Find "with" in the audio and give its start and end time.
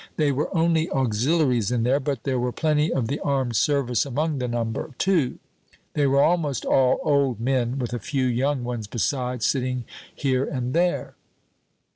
7.77-7.93